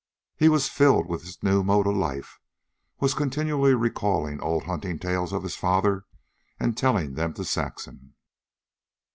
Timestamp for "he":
0.35-0.49